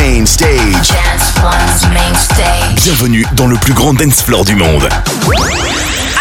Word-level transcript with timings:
Main 0.00 0.24
Stage. 0.26 0.88
Dance 0.88 1.34
One's 1.44 1.84
Main 1.92 2.14
Stage. 2.14 2.84
Bienvenue 2.84 3.26
dans 3.34 3.46
le 3.46 3.56
plus 3.56 3.74
grand 3.74 3.92
dance 3.92 4.22
floor 4.22 4.46
du 4.46 4.54
monde. 4.54 4.88
I 4.88 4.88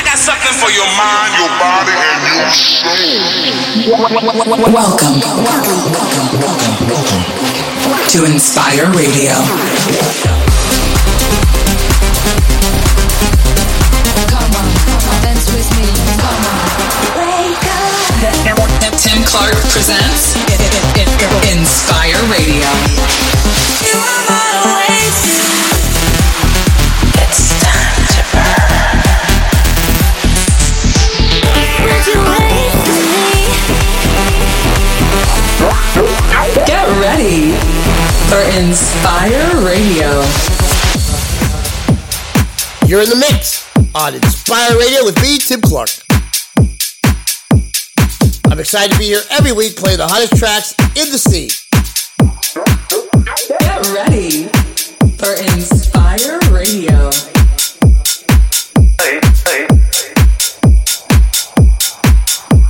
got 0.04 0.18
something 0.18 0.52
for 0.60 0.70
your 0.70 0.86
mind, 1.00 1.34
your 1.40 1.48
body, 1.64 1.96
and 2.12 2.28
your 2.36 2.50
soul. 2.52 3.00
Welcome 4.74 5.22
to 8.10 8.26
Inspire 8.26 8.92
Radio. 8.92 9.32
Come 14.28 14.56
on, 14.60 14.68
dance 15.24 15.48
with 15.54 15.70
me. 15.78 15.88
Come 16.20 16.36
on. 16.36 16.60
Tim 18.98 19.24
Clark 19.24 19.56
presents 19.72 20.36
Inspire 21.50 22.22
Radio. 22.30 23.09
For 38.30 38.38
Inspire 38.60 39.66
Radio. 39.66 40.22
You're 42.86 43.02
in 43.02 43.10
the 43.10 43.18
mix 43.32 43.68
on 43.96 44.14
Inspire 44.14 44.78
Radio 44.78 45.04
with 45.04 45.20
me, 45.24 45.40
Tim 45.40 45.62
Clark. 45.62 45.90
I'm 48.52 48.60
excited 48.60 48.94
to 48.94 49.00
be 49.00 49.06
here 49.06 49.22
every 49.32 49.52
week 49.52 49.76
playing 49.76 49.98
the 49.98 50.08
hottest 50.08 50.38
tracks 50.38 50.76
in 50.96 51.10
the 51.12 51.18
scene. 51.18 51.50
Get 53.60 53.88
ready 53.96 54.48
for 55.18 55.34
Inspire 55.56 56.40
Radio. 56.54 57.10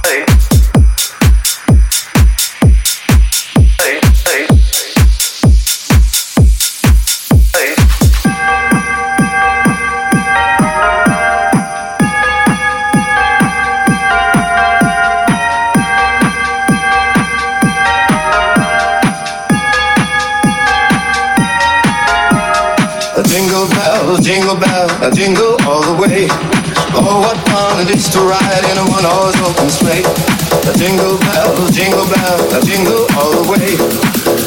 A 0.06 0.39
jingle 24.30 24.56
bell, 24.62 24.86
a 25.02 25.10
jingle 25.10 25.58
all 25.66 25.82
the 25.82 25.98
way. 25.98 26.30
Oh, 26.94 27.18
what 27.18 27.38
fun 27.50 27.82
it 27.82 27.90
is 27.90 28.06
to 28.14 28.22
ride 28.22 28.64
in 28.70 28.78
a 28.78 28.86
one-horse 28.86 29.42
open 29.42 29.70
sleigh. 29.74 30.06
A 30.70 30.74
jingle 30.78 31.18
bell, 31.18 31.50
jingle 31.74 32.06
bell, 32.06 32.38
a 32.54 32.62
jingle 32.62 33.10
all 33.18 33.34
the 33.34 33.46
way. 33.50 33.74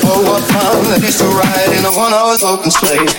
Oh, 0.07 0.23
what 0.23 0.47
fun 0.55 0.87
it 0.95 1.03
is 1.03 1.19
to 1.19 1.27
ride 1.27 1.75
in 1.75 1.83
a 1.83 1.91
one-horse 1.99 2.45
open 2.47 2.71
sleigh. 2.71 3.11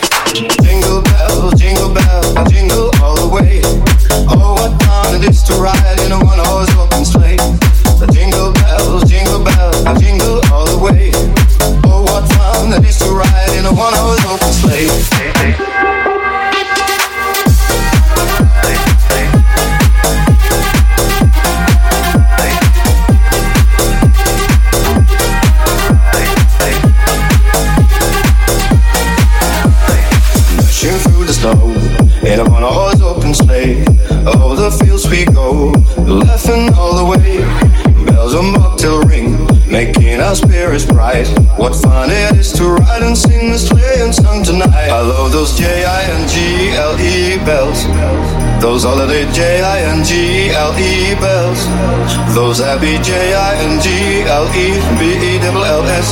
Jingle 0.63 1.03
bell, 1.03 1.51
jingle 1.51 1.91
bell, 1.91 2.23
a 2.39 2.47
jingle 2.47 2.87
all 3.03 3.19
the 3.19 3.27
way. 3.27 3.59
Oh, 4.31 4.55
what 4.55 4.71
fun 4.87 5.19
it 5.19 5.27
is 5.27 5.43
to 5.43 5.55
ride 5.59 5.72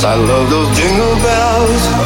I 0.04 0.16
love 0.16 0.50
those 0.50 0.76
jingle 0.76 1.14
bells 1.22 2.01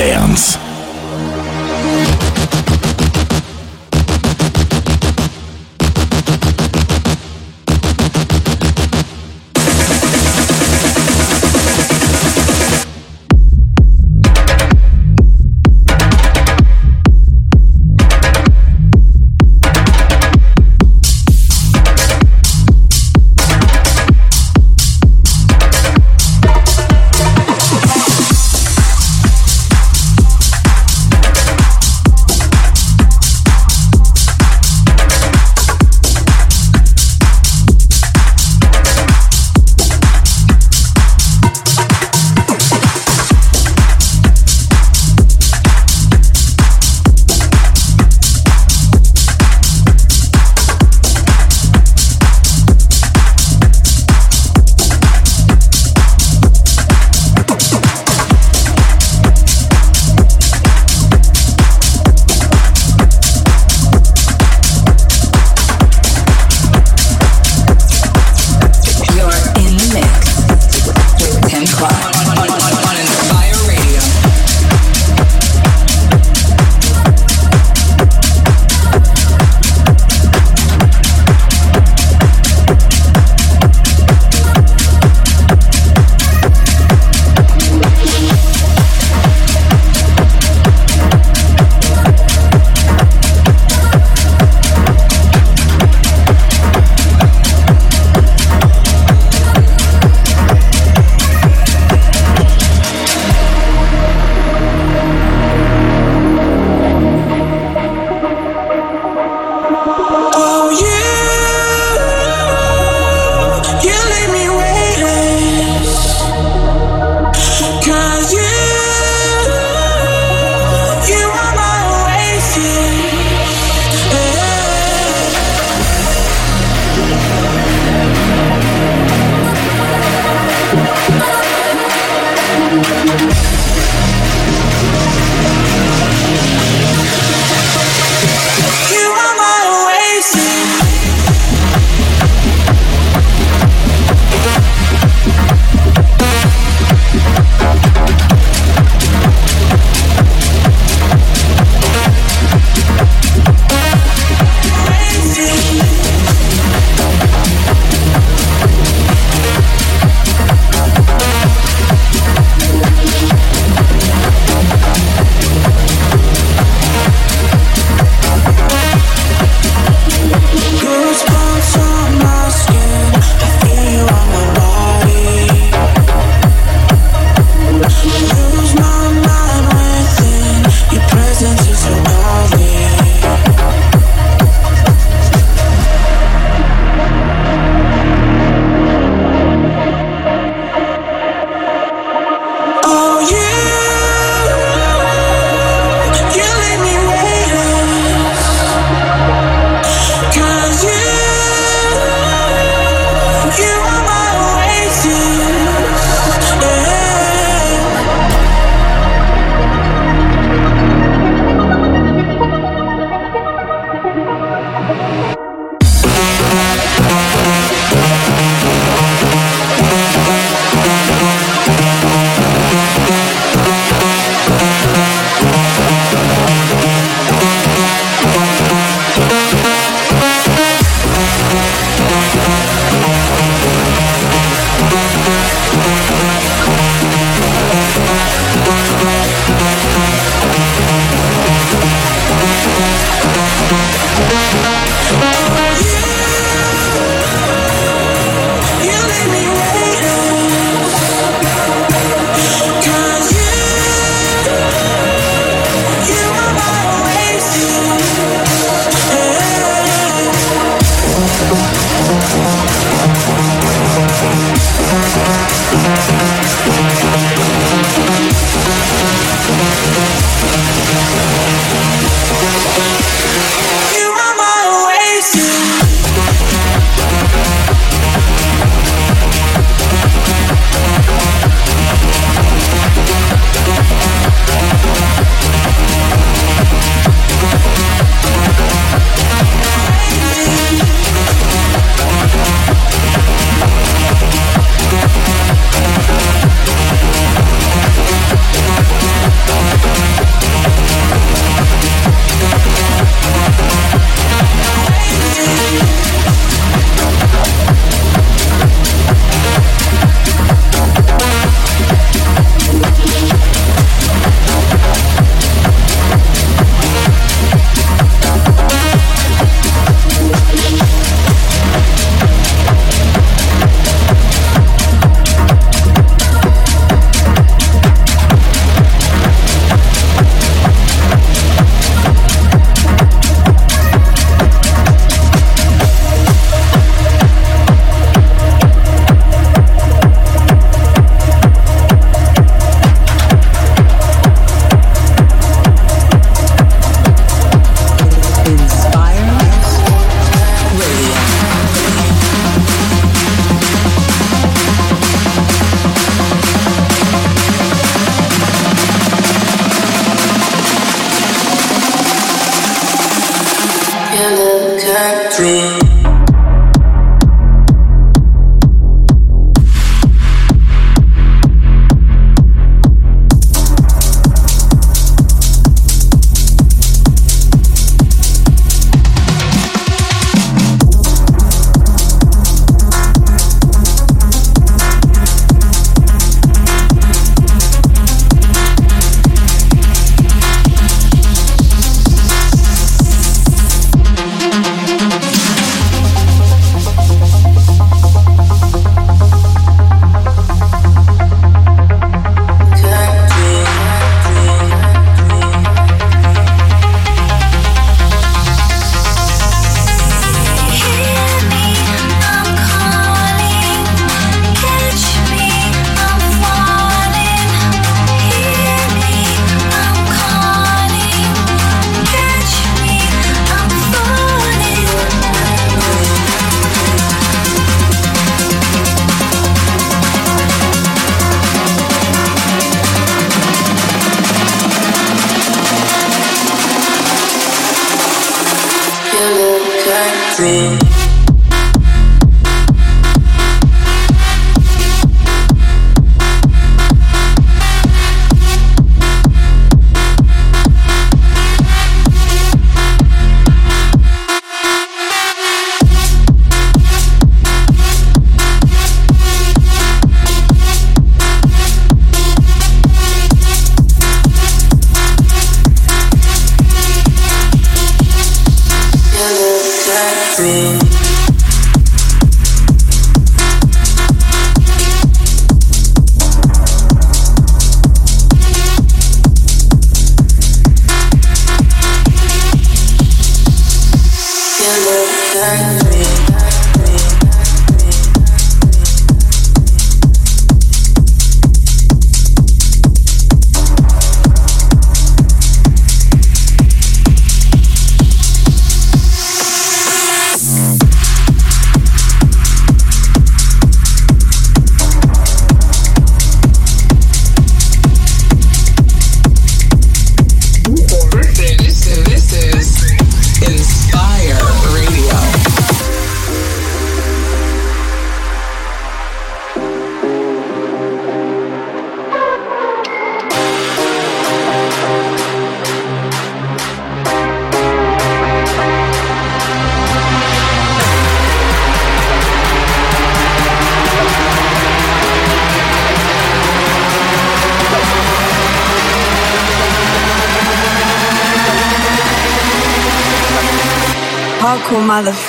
dance. 0.00 0.56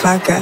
Motherfucker. 0.02 0.41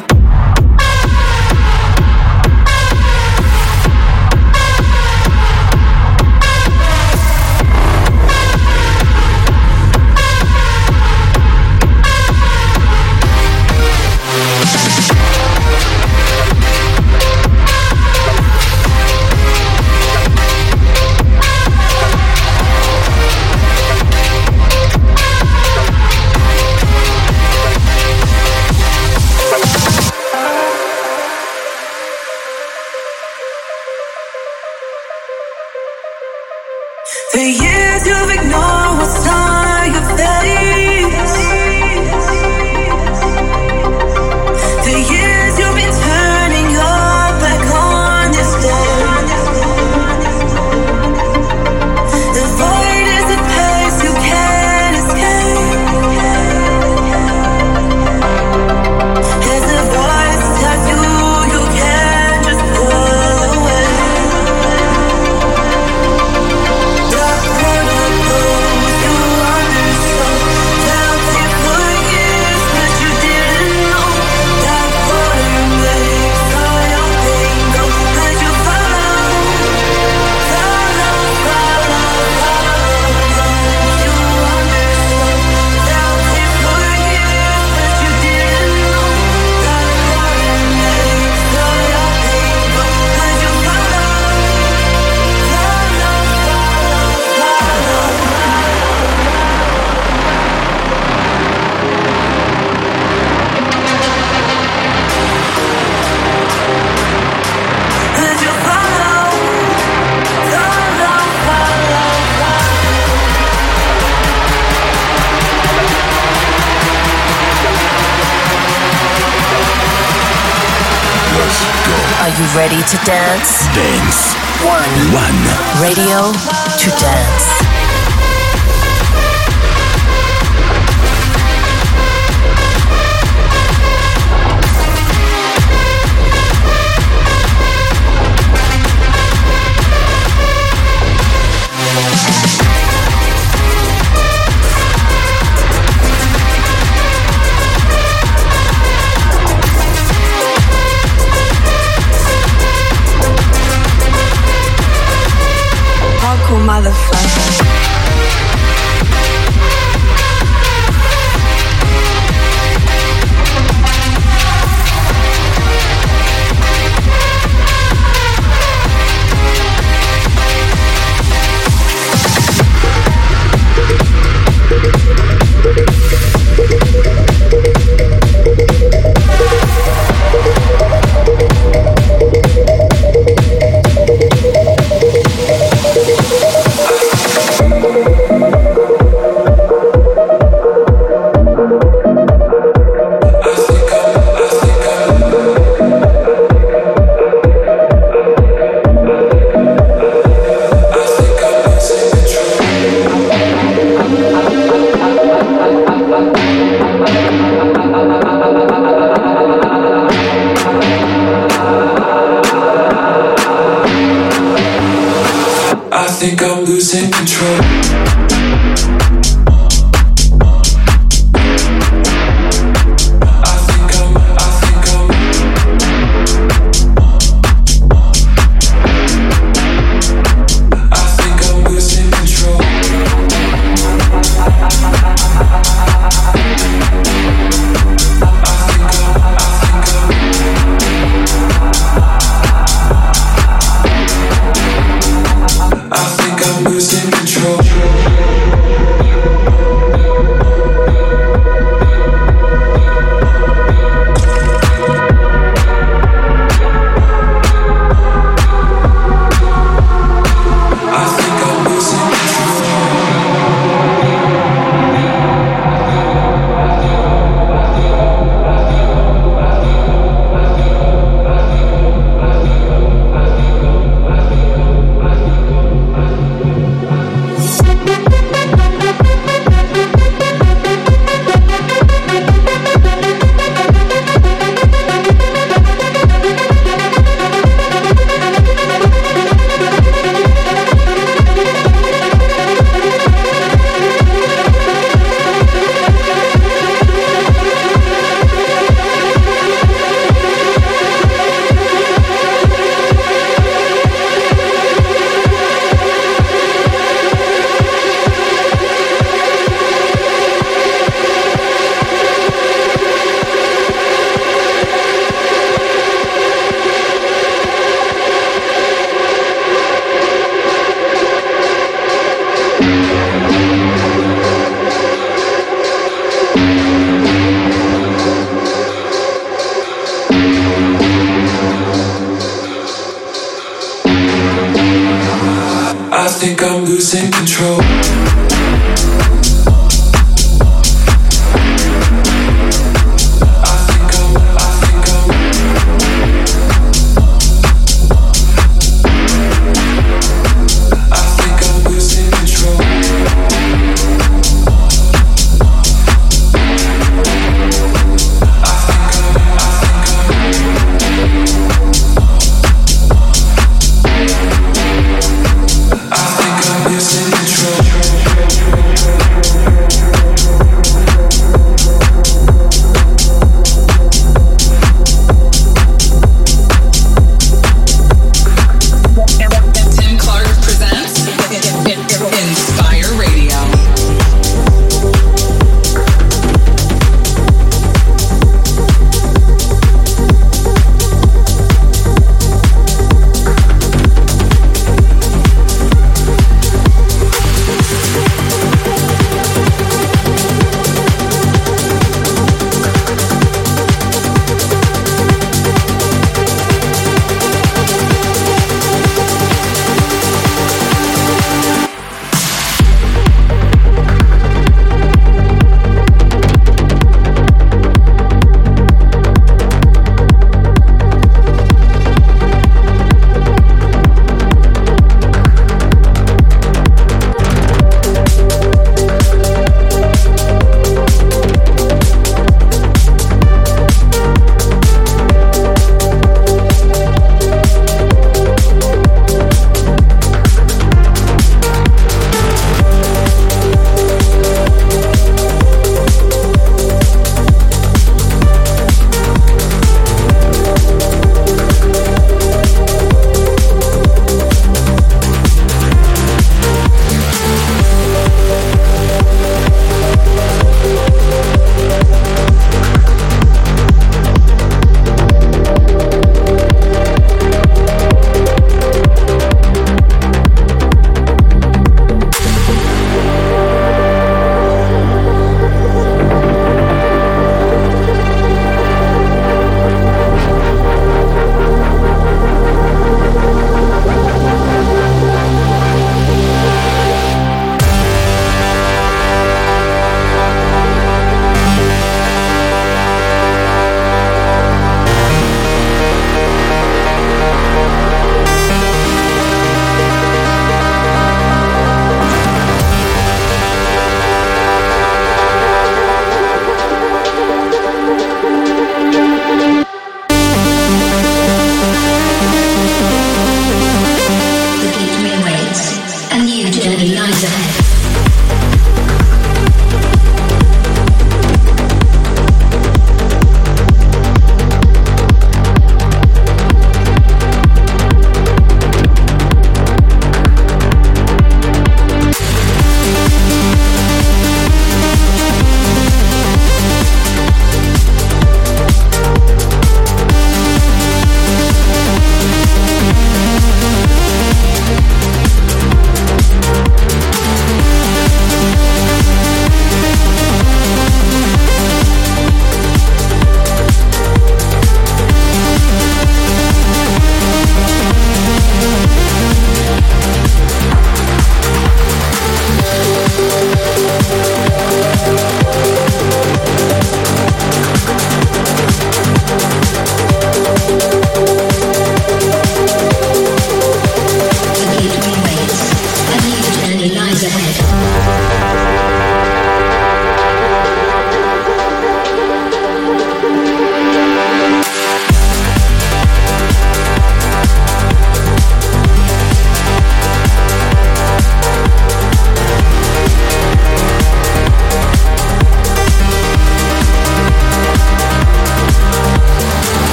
Dance. 123.05 123.58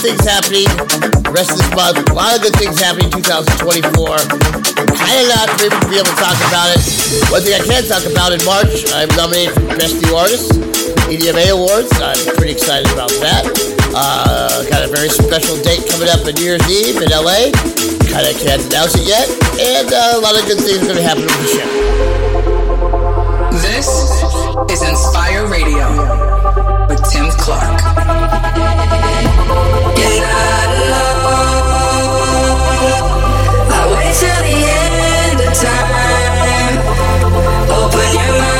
things 0.00 0.24
happening 0.24 0.64
rest 1.28 1.52
of 1.52 1.60
this 1.60 1.70
month. 1.76 2.00
A 2.08 2.14
lot 2.16 2.34
of 2.34 2.40
good 2.40 2.56
things 2.56 2.80
happening 2.80 3.12
in 3.12 3.20
2024. 3.20 3.92
Kind 3.92 5.18
of 5.20 5.28
not 5.28 5.46
able 5.60 5.76
to 5.76 5.88
be 5.92 6.00
able 6.00 6.08
to 6.08 6.16
talk 6.18 6.40
about 6.48 6.72
it. 6.72 6.80
One 7.28 7.44
thing 7.44 7.52
I 7.52 7.60
can 7.60 7.84
talk 7.84 8.02
about 8.08 8.32
in 8.32 8.40
March, 8.48 8.88
I'm 8.96 9.12
nominated 9.14 9.52
for 9.54 9.76
Best 9.76 10.00
New 10.00 10.16
Artist, 10.16 10.56
EDMA 11.12 11.52
Awards. 11.52 11.92
I'm 12.00 12.16
pretty 12.40 12.56
excited 12.56 12.88
about 12.96 13.12
that. 13.20 13.44
Uh, 13.92 14.64
got 14.72 14.82
a 14.82 14.90
very 14.90 15.12
special 15.12 15.60
date 15.60 15.84
coming 15.84 16.08
up 16.08 16.24
on 16.24 16.32
New 16.34 16.48
Year's 16.48 16.64
Eve 16.64 16.96
in 16.96 17.12
LA. 17.12 17.52
Kind 18.08 18.24
of 18.24 18.34
can't 18.40 18.64
announce 18.72 18.96
it 18.96 19.04
yet. 19.04 19.28
And 19.60 19.92
uh, 19.92 20.16
a 20.16 20.20
lot 20.24 20.32
of 20.32 20.48
good 20.48 20.58
things 20.58 20.80
are 20.80 20.96
going 20.96 20.96
to 20.96 21.06
happen 21.06 21.28
with 21.28 21.38
the 21.44 21.50
show. 21.60 21.68
This 23.52 23.86
is 24.72 24.80
Inspire 24.80 25.46
Radio 25.46 26.79
Tim 27.08 27.30
Clark. 27.30 27.80
You're 29.96 30.20
not 30.20 30.68
alone. 30.80 31.20
I 33.70 33.80
wait 33.92 34.14
till 34.20 34.40
the 34.46 34.56
end 34.78 35.40
of 35.40 35.52
time. 35.54 36.76
Open 37.70 38.08
your 38.14 38.32
mind. 38.40 38.59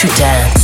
To 0.00 0.06
dance. 0.16 0.59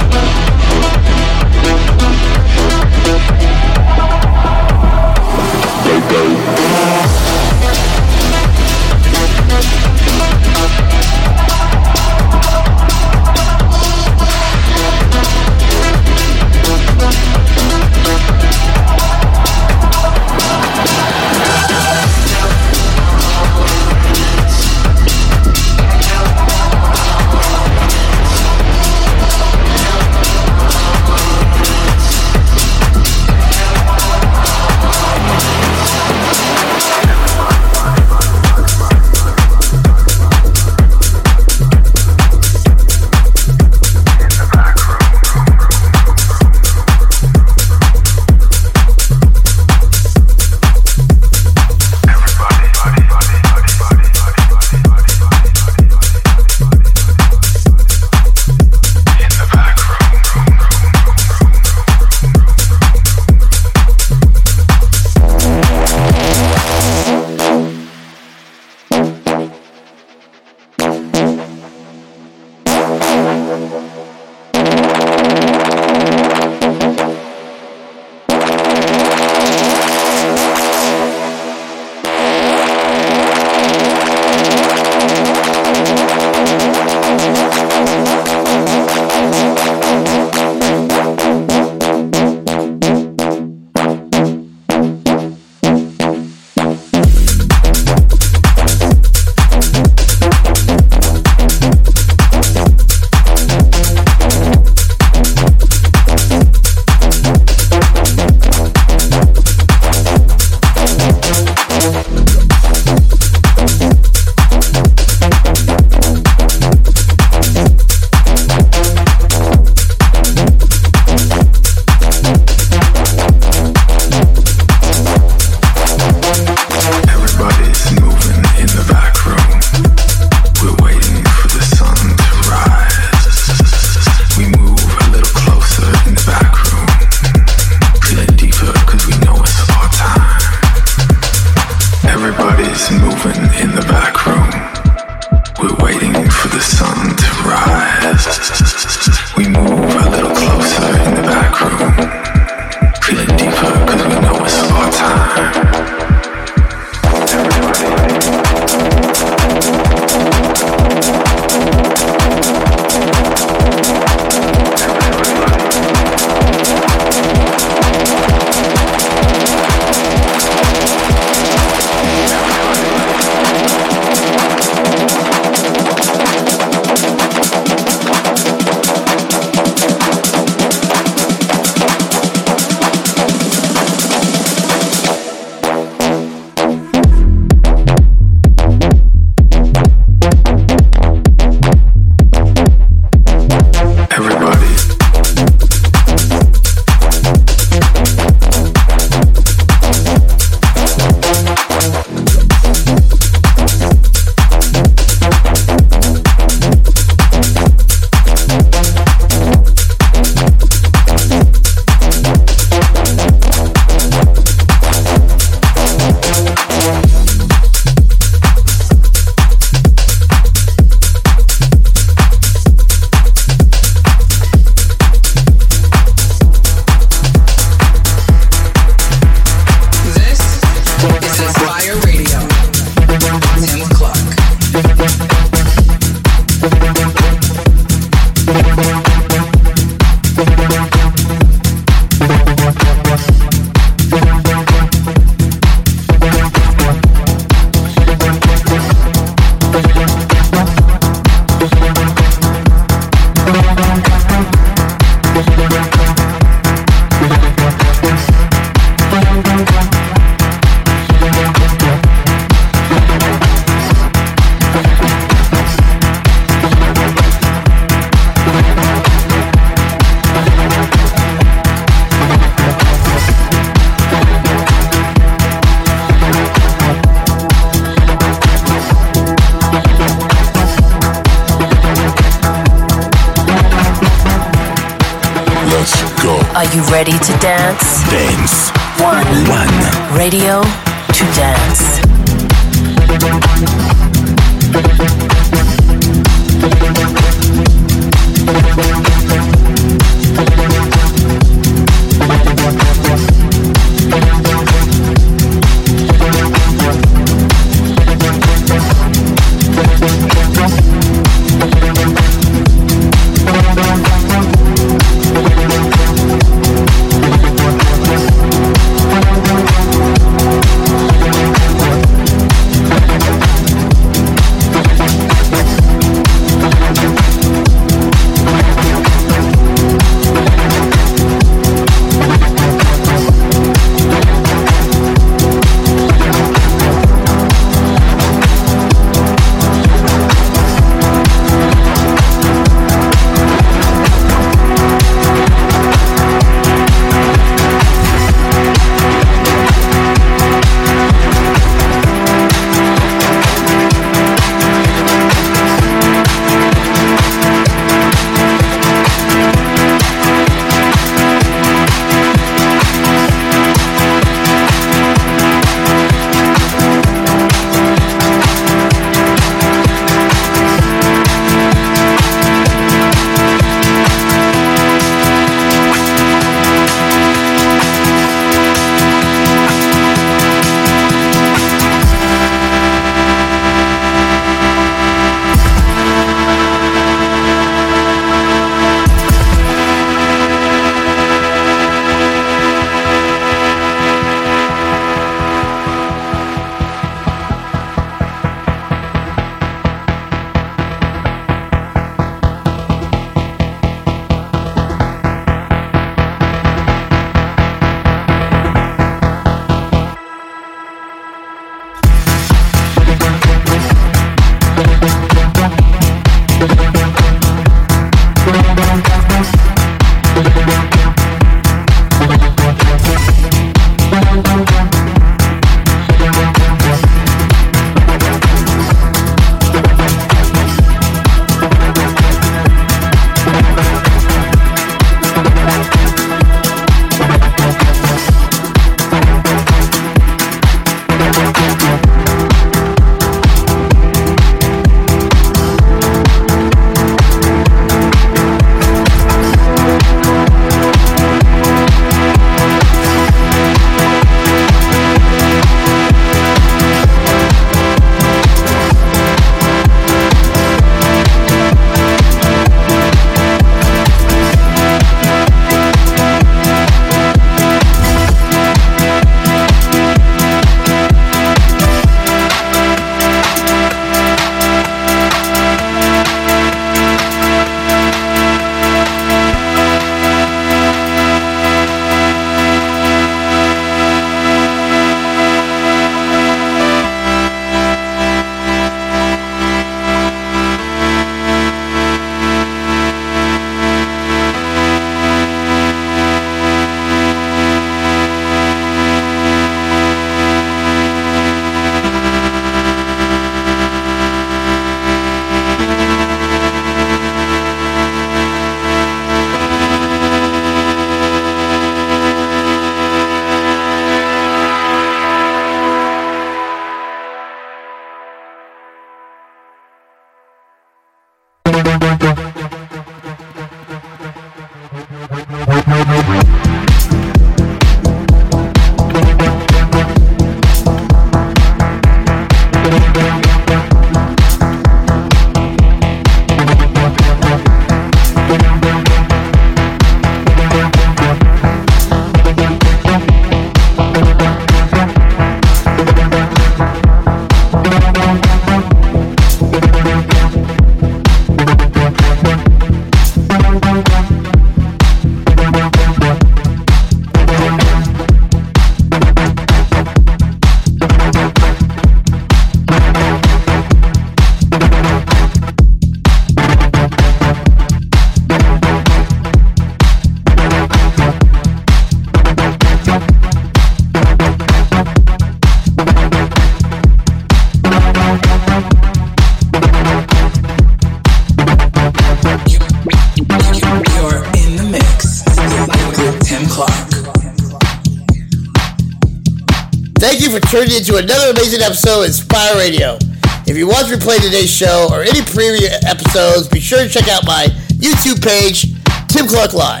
Turned 590.60 590.90
you 590.90 590.98
into 590.98 591.16
another 591.16 591.50
amazing 591.50 591.82
episode 591.82 592.20
of 592.20 592.26
Inspire 592.26 592.76
Radio. 592.76 593.18
If 593.66 593.76
you 593.76 593.86
want 593.86 594.08
to 594.08 594.16
replay 594.16 594.40
today's 594.40 594.70
show 594.70 595.08
or 595.12 595.22
any 595.22 595.42
previous 595.42 596.02
episodes, 596.04 596.68
be 596.68 596.80
sure 596.80 596.98
to 596.98 597.08
check 597.08 597.28
out 597.28 597.44
my 597.44 597.66
YouTube 598.00 598.42
page, 598.42 598.94
Tim 599.28 599.46
Clark 599.46 599.74
Live. 599.74 600.00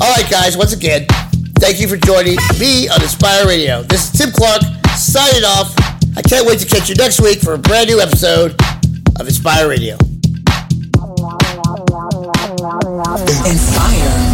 Alright 0.00 0.30
guys, 0.30 0.56
once 0.56 0.72
again, 0.72 1.06
thank 1.58 1.80
you 1.80 1.88
for 1.88 1.96
joining 1.96 2.36
me 2.58 2.88
on 2.88 3.02
Inspire 3.02 3.46
Radio. 3.46 3.82
This 3.82 4.12
is 4.12 4.18
Tim 4.18 4.30
Clark 4.30 4.62
signing 4.96 5.44
off. 5.44 5.74
I 6.16 6.22
can't 6.22 6.46
wait 6.46 6.60
to 6.60 6.66
catch 6.66 6.88
you 6.88 6.94
next 6.94 7.20
week 7.20 7.40
for 7.40 7.54
a 7.54 7.58
brand 7.58 7.88
new 7.88 8.00
episode 8.00 8.54
of 9.18 9.26
Inspire 9.26 9.68
Radio. 9.68 9.96
Inspire. 13.44 14.31